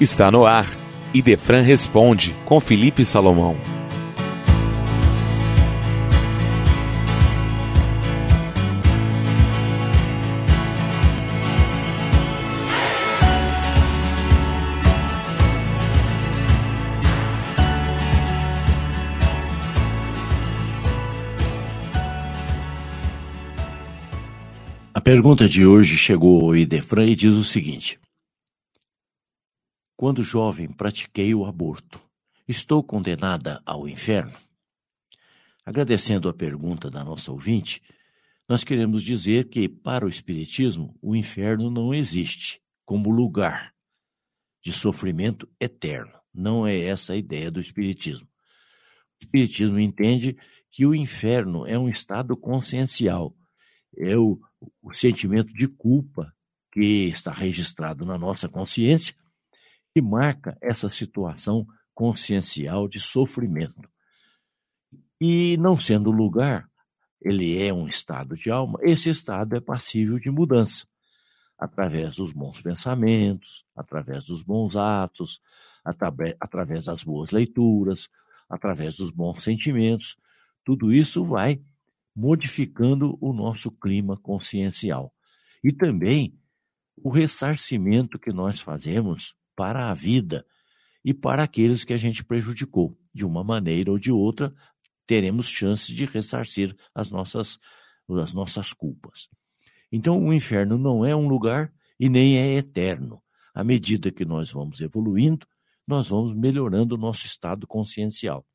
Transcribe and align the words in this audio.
Está 0.00 0.30
no 0.30 0.46
ar. 0.46 0.66
Idefran 1.12 1.60
responde 1.60 2.34
com 2.46 2.58
Felipe 2.58 3.04
Salomão. 3.04 3.54
A 24.94 25.00
pergunta 25.02 25.46
de 25.46 25.66
hoje 25.66 25.98
chegou 25.98 26.46
ao 26.46 26.56
Idefran 26.56 27.04
e 27.04 27.14
diz 27.14 27.34
o 27.34 27.44
seguinte: 27.44 27.98
Quando 30.00 30.22
jovem 30.22 30.66
pratiquei 30.66 31.34
o 31.34 31.44
aborto, 31.44 32.00
estou 32.48 32.82
condenada 32.82 33.60
ao 33.66 33.86
inferno? 33.86 34.32
Agradecendo 35.62 36.26
a 36.26 36.32
pergunta 36.32 36.90
da 36.90 37.04
nossa 37.04 37.30
ouvinte, 37.30 37.82
nós 38.48 38.64
queremos 38.64 39.02
dizer 39.02 39.50
que, 39.50 39.68
para 39.68 40.06
o 40.06 40.08
Espiritismo, 40.08 40.96
o 41.02 41.14
inferno 41.14 41.68
não 41.68 41.92
existe 41.92 42.62
como 42.82 43.10
lugar 43.10 43.74
de 44.64 44.72
sofrimento 44.72 45.46
eterno. 45.60 46.18
Não 46.32 46.66
é 46.66 46.80
essa 46.80 47.12
a 47.12 47.16
ideia 47.16 47.50
do 47.50 47.60
Espiritismo. 47.60 48.26
O 49.20 49.24
Espiritismo 49.24 49.78
entende 49.78 50.34
que 50.70 50.86
o 50.86 50.94
inferno 50.94 51.66
é 51.66 51.78
um 51.78 51.90
estado 51.90 52.34
consciencial, 52.38 53.36
é 53.98 54.16
o 54.16 54.40
o 54.80 54.94
sentimento 54.94 55.52
de 55.52 55.68
culpa 55.68 56.34
que 56.72 57.08
está 57.08 57.32
registrado 57.32 58.06
na 58.06 58.16
nossa 58.16 58.48
consciência, 58.48 59.14
que 59.94 60.00
marca 60.00 60.56
essa 60.60 60.88
situação 60.88 61.66
consciencial 61.94 62.88
de 62.88 62.98
sofrimento. 62.98 63.88
E 65.20 65.56
não 65.58 65.78
sendo 65.78 66.10
lugar, 66.10 66.68
ele 67.20 67.62
é 67.62 67.72
um 67.72 67.86
estado 67.86 68.34
de 68.34 68.50
alma, 68.50 68.78
esse 68.82 69.10
estado 69.10 69.54
é 69.54 69.60
passível 69.60 70.18
de 70.18 70.30
mudança, 70.30 70.86
através 71.58 72.16
dos 72.16 72.32
bons 72.32 72.60
pensamentos, 72.62 73.64
através 73.76 74.24
dos 74.24 74.42
bons 74.42 74.76
atos, 74.76 75.40
através 75.84 76.86
das 76.86 77.02
boas 77.02 77.30
leituras, 77.30 78.08
através 78.48 78.96
dos 78.96 79.10
bons 79.10 79.42
sentimentos. 79.42 80.16
Tudo 80.64 80.92
isso 80.92 81.24
vai 81.24 81.60
modificando 82.16 83.18
o 83.20 83.32
nosso 83.32 83.70
clima 83.70 84.16
consciencial. 84.16 85.12
E 85.62 85.72
também 85.72 86.34
o 86.96 87.10
ressarcimento 87.10 88.18
que 88.18 88.32
nós 88.32 88.60
fazemos 88.60 89.34
para 89.60 89.90
a 89.90 89.94
vida 89.94 90.46
e 91.04 91.12
para 91.12 91.42
aqueles 91.42 91.84
que 91.84 91.92
a 91.92 91.96
gente 91.98 92.24
prejudicou. 92.24 92.98
De 93.12 93.26
uma 93.26 93.44
maneira 93.44 93.90
ou 93.90 93.98
de 93.98 94.10
outra, 94.10 94.54
teremos 95.06 95.50
chance 95.50 95.92
de 95.92 96.06
ressarcir 96.06 96.74
as 96.94 97.10
nossas, 97.10 97.58
as 98.08 98.32
nossas 98.32 98.72
culpas. 98.72 99.28
Então, 99.92 100.18
o 100.24 100.32
inferno 100.32 100.78
não 100.78 101.04
é 101.04 101.14
um 101.14 101.28
lugar 101.28 101.70
e 101.98 102.08
nem 102.08 102.38
é 102.38 102.54
eterno. 102.54 103.22
À 103.54 103.62
medida 103.62 104.10
que 104.10 104.24
nós 104.24 104.50
vamos 104.50 104.80
evoluindo, 104.80 105.46
nós 105.86 106.08
vamos 106.08 106.34
melhorando 106.34 106.94
o 106.94 106.98
nosso 106.98 107.26
estado 107.26 107.66
consciencial. 107.66 108.46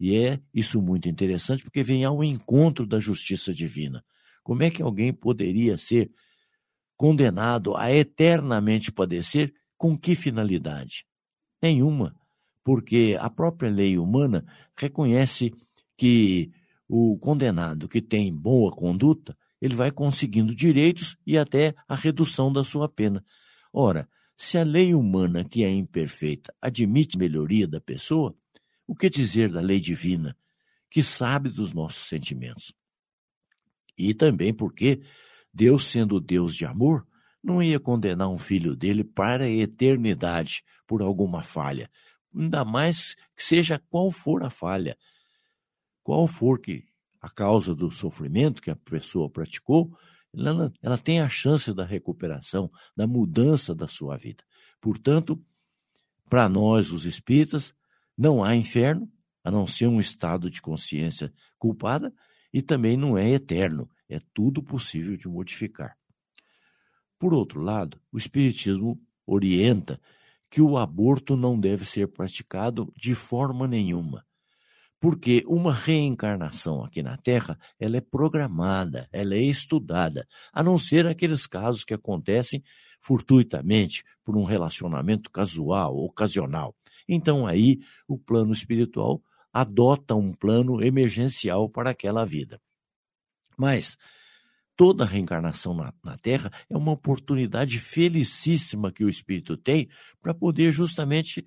E 0.00 0.16
é 0.16 0.40
isso 0.54 0.80
muito 0.80 1.10
interessante 1.10 1.62
porque 1.62 1.82
vem 1.82 2.06
ao 2.06 2.24
encontro 2.24 2.86
da 2.86 2.98
justiça 2.98 3.52
divina. 3.52 4.02
Como 4.42 4.62
é 4.62 4.70
que 4.70 4.80
alguém 4.80 5.12
poderia 5.12 5.76
ser 5.76 6.10
condenado 6.96 7.76
a 7.76 7.92
eternamente 7.92 8.90
padecer? 8.90 9.52
Com 9.82 9.98
que 9.98 10.14
finalidade? 10.14 11.04
Nenhuma, 11.60 12.14
porque 12.62 13.18
a 13.18 13.28
própria 13.28 13.68
lei 13.68 13.98
humana 13.98 14.46
reconhece 14.76 15.50
que 15.96 16.52
o 16.88 17.18
condenado 17.18 17.88
que 17.88 18.00
tem 18.00 18.32
boa 18.32 18.70
conduta, 18.70 19.36
ele 19.60 19.74
vai 19.74 19.90
conseguindo 19.90 20.54
direitos 20.54 21.16
e 21.26 21.36
até 21.36 21.74
a 21.88 21.96
redução 21.96 22.52
da 22.52 22.62
sua 22.62 22.88
pena. 22.88 23.24
Ora, 23.72 24.08
se 24.36 24.56
a 24.56 24.62
lei 24.62 24.94
humana, 24.94 25.44
que 25.44 25.64
é 25.64 25.70
imperfeita, 25.72 26.54
admite 26.62 27.18
melhoria 27.18 27.66
da 27.66 27.80
pessoa, 27.80 28.36
o 28.86 28.94
que 28.94 29.10
dizer 29.10 29.50
da 29.50 29.60
lei 29.60 29.80
divina, 29.80 30.36
que 30.88 31.02
sabe 31.02 31.48
dos 31.48 31.74
nossos 31.74 32.08
sentimentos? 32.08 32.72
E 33.98 34.14
também 34.14 34.54
porque 34.54 35.02
Deus, 35.52 35.86
sendo 35.86 36.20
Deus 36.20 36.54
de 36.54 36.64
amor, 36.64 37.04
não 37.42 37.62
ia 37.62 37.80
condenar 37.80 38.28
um 38.28 38.38
filho 38.38 38.76
dele 38.76 39.02
para 39.02 39.44
a 39.44 39.50
eternidade 39.50 40.62
por 40.86 41.02
alguma 41.02 41.42
falha, 41.42 41.90
ainda 42.34 42.64
mais 42.64 43.14
que 43.36 43.42
seja 43.42 43.78
qual 43.90 44.10
for 44.10 44.42
a 44.44 44.50
falha, 44.50 44.96
qual 46.02 46.26
for 46.26 46.60
que 46.60 46.84
a 47.20 47.30
causa 47.30 47.74
do 47.74 47.90
sofrimento 47.90 48.60
que 48.60 48.70
a 48.70 48.76
pessoa 48.76 49.30
praticou, 49.30 49.96
ela, 50.34 50.72
ela 50.82 50.98
tem 50.98 51.20
a 51.20 51.28
chance 51.28 51.72
da 51.72 51.84
recuperação, 51.84 52.70
da 52.96 53.06
mudança 53.06 53.74
da 53.74 53.86
sua 53.86 54.16
vida. 54.16 54.42
Portanto, 54.80 55.40
para 56.28 56.48
nós, 56.48 56.90
os 56.90 57.04
espíritas, 57.04 57.74
não 58.16 58.42
há 58.42 58.56
inferno, 58.56 59.10
a 59.44 59.50
não 59.50 59.66
ser 59.66 59.86
um 59.86 60.00
estado 60.00 60.50
de 60.50 60.62
consciência 60.62 61.32
culpada, 61.58 62.12
e 62.52 62.60
também 62.60 62.96
não 62.96 63.16
é 63.16 63.30
eterno, 63.30 63.88
é 64.08 64.20
tudo 64.32 64.62
possível 64.62 65.16
de 65.16 65.28
modificar. 65.28 65.96
Por 67.22 67.32
outro 67.32 67.60
lado, 67.60 68.00
o 68.10 68.18
Espiritismo 68.18 69.00
orienta 69.24 70.00
que 70.50 70.60
o 70.60 70.76
aborto 70.76 71.36
não 71.36 71.56
deve 71.56 71.86
ser 71.86 72.08
praticado 72.08 72.92
de 72.96 73.14
forma 73.14 73.68
nenhuma, 73.68 74.26
porque 74.98 75.44
uma 75.46 75.72
reencarnação 75.72 76.84
aqui 76.84 77.00
na 77.00 77.16
Terra 77.16 77.56
ela 77.78 77.96
é 77.96 78.00
programada, 78.00 79.08
ela 79.12 79.36
é 79.36 79.40
estudada, 79.40 80.26
a 80.52 80.64
não 80.64 80.76
ser 80.76 81.06
aqueles 81.06 81.46
casos 81.46 81.84
que 81.84 81.94
acontecem 81.94 82.60
fortuitamente 82.98 84.02
por 84.24 84.36
um 84.36 84.42
relacionamento 84.42 85.30
casual, 85.30 85.96
ocasional. 85.96 86.74
Então 87.08 87.46
aí 87.46 87.78
o 88.08 88.18
plano 88.18 88.52
espiritual 88.52 89.22
adota 89.52 90.16
um 90.16 90.32
plano 90.32 90.82
emergencial 90.82 91.70
para 91.70 91.90
aquela 91.90 92.24
vida. 92.24 92.60
Mas 93.56 93.96
toda 94.82 95.04
reencarnação 95.04 95.74
na, 95.74 95.94
na, 96.02 96.18
Terra 96.18 96.50
é 96.68 96.76
uma 96.76 96.90
oportunidade 96.90 97.78
felicíssima 97.78 98.90
que 98.90 99.04
o 99.04 99.08
espírito 99.08 99.56
tem 99.56 99.88
para 100.20 100.34
poder 100.34 100.72
justamente 100.72 101.46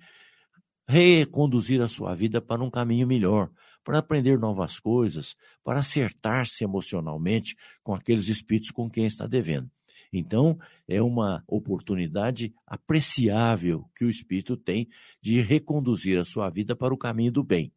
reconduzir 0.88 1.82
a 1.82 1.86
sua 1.86 2.14
vida 2.14 2.40
para 2.40 2.64
um 2.64 2.70
caminho 2.70 3.06
melhor, 3.06 3.50
para 3.84 3.98
aprender 3.98 4.38
novas 4.38 4.80
coisas, 4.80 5.36
para 5.62 5.80
acertar-se 5.80 6.64
emocionalmente 6.64 7.54
com 7.82 7.92
aqueles 7.92 8.28
espíritos 8.28 8.70
com 8.70 8.88
quem 8.88 9.04
está 9.04 9.26
devendo. 9.26 9.70
Então, 10.10 10.58
é 10.88 11.02
uma 11.02 11.44
oportunidade 11.46 12.54
apreciável 12.66 13.84
que 13.94 14.06
o 14.06 14.10
espírito 14.10 14.56
tem 14.56 14.88
de 15.20 15.42
reconduzir 15.42 16.18
a 16.18 16.24
sua 16.24 16.48
vida 16.48 16.74
para 16.74 16.94
o 16.94 16.96
caminho 16.96 17.32
do 17.32 17.44
bem. 17.44 17.70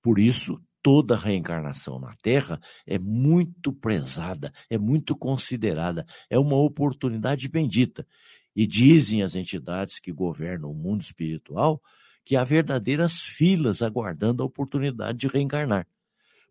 Por 0.00 0.20
isso, 0.20 0.62
toda 0.82 1.16
reencarnação 1.16 1.98
na 1.98 2.14
Terra 2.22 2.60
é 2.86 2.98
muito 2.98 3.72
prezada, 3.72 4.52
é 4.68 4.78
muito 4.78 5.16
considerada, 5.16 6.06
é 6.28 6.38
uma 6.38 6.56
oportunidade 6.56 7.48
bendita. 7.48 8.06
E 8.54 8.66
dizem 8.66 9.22
as 9.22 9.34
entidades 9.34 10.00
que 10.00 10.12
governam 10.12 10.70
o 10.70 10.74
mundo 10.74 11.02
espiritual 11.02 11.80
que 12.24 12.36
há 12.36 12.44
verdadeiras 12.44 13.22
filas 13.22 13.82
aguardando 13.82 14.42
a 14.42 14.46
oportunidade 14.46 15.18
de 15.18 15.28
reencarnar 15.28 15.86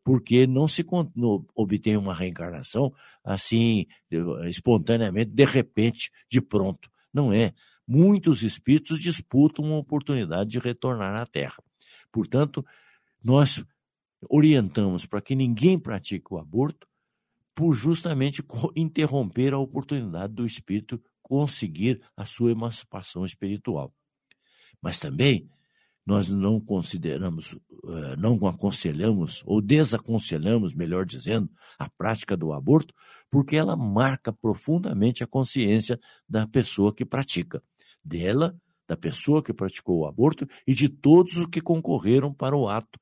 porque 0.04 0.48
não 0.48 0.68
se 0.68 0.84
obtém 1.54 1.96
uma 1.96 2.16
reencarnação 2.16 2.92
assim, 3.24 3.86
espontaneamente, 4.48 5.32
de 5.32 5.46
repente, 5.46 6.10
de 6.28 6.42
pronto. 6.42 6.90
Não 7.14 7.32
é. 7.32 7.54
Muitos 7.88 8.42
espíritos 8.42 9.00
disputam 9.00 9.66
uma 9.66 9.78
oportunidade 9.78 10.50
de 10.50 10.58
retornar 10.58 11.16
à 11.16 11.26
Terra. 11.26 11.62
Portanto, 12.12 12.66
nós 13.24 13.64
orientamos 14.28 15.06
para 15.06 15.22
que 15.22 15.36
ninguém 15.36 15.78
pratique 15.80 16.34
o 16.34 16.38
aborto 16.38 16.88
por 17.54 17.74
justamente 17.74 18.44
interromper 18.76 19.54
a 19.54 19.60
oportunidade 19.60 20.34
do 20.34 20.46
espírito 20.46 21.02
conseguir 21.22 22.02
a 22.16 22.26
sua 22.26 22.52
emancipação 22.52 23.26
espiritual. 23.26 23.94
Mas 24.82 25.00
também 25.00 25.50
nós 26.06 26.28
não 26.28 26.60
consideramos, 26.60 27.56
eh, 27.86 28.16
não 28.18 28.48
aconselhamos, 28.48 29.44
ou 29.46 29.62
desaconselhamos, 29.62 30.74
melhor 30.74 31.06
dizendo, 31.06 31.48
a 31.78 31.88
prática 31.88 32.36
do 32.36 32.52
aborto, 32.52 32.96
porque 33.30 33.56
ela 33.56 33.76
marca 33.76 34.34
profundamente 34.34 35.24
a 35.24 35.28
consciência 35.28 36.00
da 36.28 36.48
pessoa 36.48 36.96
que 36.96 37.06
pratica, 37.06 37.62
dela, 38.04 38.60
da 38.88 38.98
pessoa 38.98 39.44
que 39.44 39.54
praticou 39.54 40.00
o 40.00 40.08
aborto 40.08 40.48
e 40.66 40.74
de 40.74 40.90
todos 40.90 41.38
os 41.38 41.46
que 41.46 41.62
concorreram 41.62 42.34
para 42.34 42.58
o 42.58 42.68
ato 42.68 43.00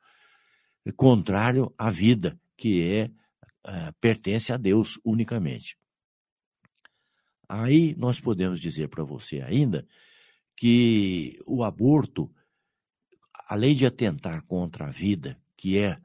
contrário 0.95 1.73
à 1.77 1.89
vida, 1.89 2.39
que 2.55 2.83
é, 2.83 3.11
é 3.65 3.91
pertence 3.99 4.51
a 4.51 4.57
Deus 4.57 4.99
unicamente. 5.03 5.77
Aí 7.47 7.95
nós 7.97 8.19
podemos 8.19 8.59
dizer 8.59 8.89
para 8.89 9.03
você 9.03 9.41
ainda 9.41 9.87
que 10.55 11.39
o 11.45 11.63
aborto, 11.63 12.31
além 13.47 13.75
de 13.75 13.85
atentar 13.85 14.43
contra 14.45 14.87
a 14.87 14.91
vida, 14.91 15.39
que 15.55 15.77
é 15.77 15.97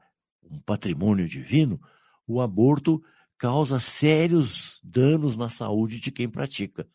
um 0.43 0.59
patrimônio 0.59 1.27
divino, 1.27 1.81
o 2.27 2.39
aborto 2.39 3.03
causa 3.37 3.79
sérios 3.79 4.79
danos 4.83 5.35
na 5.35 5.49
saúde 5.49 5.99
de 5.99 6.11
quem 6.11 6.29
pratica. 6.29 6.87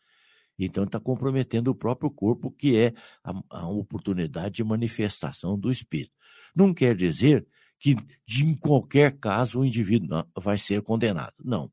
Então 0.57 0.83
está 0.83 0.99
comprometendo 0.99 1.69
o 1.69 1.75
próprio 1.75 2.09
corpo, 2.09 2.51
que 2.51 2.75
é 2.75 2.93
a, 3.23 3.31
a, 3.49 3.67
oportunidade 3.69 4.55
de 4.55 4.63
manifestação 4.63 5.57
do 5.57 5.71
espírito. 5.71 6.13
Não 6.55 6.73
quer 6.73 6.95
dizer 6.95 7.47
que 7.79 7.95
de 8.25 8.43
em 8.43 8.55
qualquer 8.55 9.17
caso 9.17 9.61
o 9.61 9.65
indivíduo 9.65 10.23
vai 10.37 10.57
ser 10.57 10.81
condenado. 10.81 11.33
Não. 11.43 11.71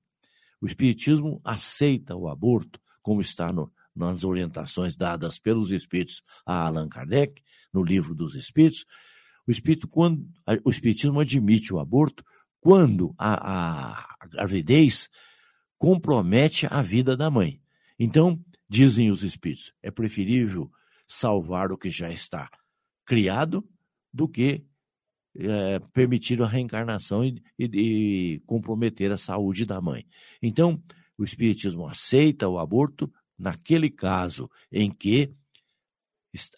O 0.60 0.66
espiritismo 0.66 1.40
aceita 1.44 2.14
o 2.14 2.28
aborto, 2.28 2.80
como 3.02 3.20
está 3.20 3.52
no, 3.52 3.72
nas 3.94 4.24
orientações 4.24 4.96
dadas 4.96 5.38
pelos 5.38 5.70
espíritos 5.72 6.22
a 6.44 6.66
Allan 6.66 6.88
Kardec, 6.88 7.42
no 7.72 7.82
livro 7.82 8.14
dos 8.14 8.34
espíritos. 8.34 8.86
O 9.46 9.50
espírito 9.50 9.86
quando 9.88 10.26
o 10.64 10.70
espiritismo 10.70 11.20
admite 11.20 11.74
o 11.74 11.78
aborto 11.78 12.24
quando 12.60 13.14
a, 13.18 14.14
a 14.20 14.26
gravidez 14.26 15.08
compromete 15.78 16.66
a 16.70 16.82
vida 16.82 17.16
da 17.16 17.30
mãe. 17.30 17.60
Então, 17.98 18.42
dizem 18.68 19.10
os 19.10 19.22
espíritos, 19.22 19.72
é 19.82 19.90
preferível 19.90 20.70
salvar 21.06 21.70
o 21.70 21.78
que 21.78 21.90
já 21.90 22.10
está 22.10 22.50
criado 23.04 23.64
do 24.12 24.28
que 24.28 24.66
é, 25.38 25.78
permitir 25.92 26.40
a 26.42 26.46
reencarnação 26.46 27.24
e, 27.24 27.42
e, 27.58 27.64
e 27.64 28.40
comprometer 28.40 29.12
a 29.12 29.16
saúde 29.16 29.64
da 29.64 29.80
mãe. 29.80 30.06
Então, 30.42 30.82
o 31.18 31.24
Espiritismo 31.24 31.86
aceita 31.86 32.48
o 32.48 32.58
aborto 32.58 33.12
naquele 33.38 33.90
caso 33.90 34.50
em 34.70 34.90
que 34.90 35.34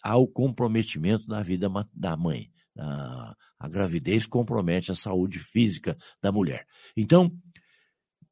há 0.03 0.17
o 0.17 0.27
comprometimento 0.27 1.27
da 1.27 1.41
vida 1.41 1.69
da 1.93 2.15
mãe. 2.15 2.49
A, 2.77 3.35
a 3.59 3.67
gravidez 3.67 4.25
compromete 4.25 4.91
a 4.91 4.95
saúde 4.95 5.39
física 5.39 5.97
da 6.21 6.31
mulher. 6.31 6.65
Então, 6.95 7.31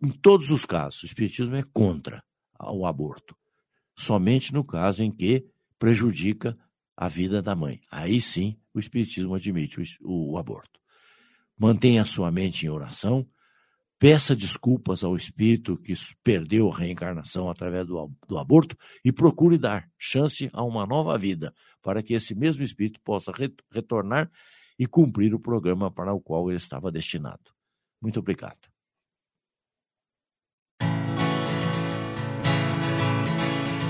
em 0.02 0.10
todos 0.10 0.52
os 0.52 0.66
casos, 0.66 1.04
o 1.04 1.06
Espiritismo 1.06 1.56
é 1.56 1.64
contra 1.74 2.24
o 2.60 2.86
aborto. 2.86 3.36
Somente 3.96 4.54
no 4.54 4.64
caso 4.64 5.04
em 5.04 5.12
que 5.12 5.46
prejudica 5.80 6.58
a 6.98 7.08
vida 7.08 7.42
da 7.42 7.56
mãe. 7.56 7.80
Aí 7.92 8.20
sim 8.20 8.58
o 8.74 8.80
Espiritismo 8.80 9.36
admite 9.36 9.80
o, 10.02 10.34
o 10.34 10.38
aborto. 10.38 10.80
Mantenha 11.60 12.04
sua 12.06 12.32
mente 12.32 12.66
em 12.66 12.70
oração, 12.70 13.28
peça 14.00 14.36
desculpas 14.36 15.04
ao 15.04 15.16
espírito 15.16 15.78
que 15.78 15.94
perdeu 16.24 16.72
a 16.72 16.78
reencarnação 16.78 17.50
através 17.50 17.86
do, 17.86 18.12
do, 18.28 18.38
aborto 18.38 18.76
e 19.04 19.12
procure 19.12 19.58
dar 19.58 19.88
chance 19.98 20.50
a 20.54 20.64
uma 20.64 20.86
nova 20.86 21.18
vida, 21.18 21.54
para 21.82 22.04
que 22.04 22.14
esse 22.14 22.36
mesmo 22.36 22.64
espírito 22.64 23.00
possa 23.04 23.32
re, 23.32 23.54
retornar 23.72 24.30
e 24.78 24.86
cumprir 24.86 25.34
o 25.34 25.40
programa 25.40 25.92
para 25.92 26.14
o 26.14 26.22
qual 26.22 26.50
ele 26.50 26.58
estava 26.58 26.92
destinado. 26.92 27.52
Muito 28.02 28.20
obrigado. 28.20 28.60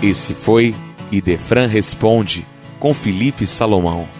Esse 0.02 0.34
foi 0.34 0.74
Idefran 1.12 1.68
Responde 1.68 2.48
com 2.80 2.94
Felipe 2.94 3.46
Salomão. 3.46 4.17